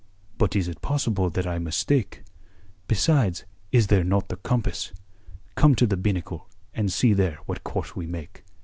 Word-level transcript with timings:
"But 0.39 0.55
is 0.55 0.67
it 0.67 0.81
possible 0.81 1.29
that 1.29 1.45
I 1.45 1.59
mistake? 1.59 2.23
Besides, 2.87 3.45
is 3.71 3.85
there 3.85 4.03
not 4.03 4.29
the 4.29 4.37
compass? 4.37 4.91
Come 5.53 5.75
to 5.75 5.85
the 5.85 5.95
binnacle 5.95 6.49
and 6.73 6.91
see 6.91 7.13
there 7.13 7.37
what 7.45 7.63
course 7.63 7.95
we 7.95 8.07
make." 8.07 8.43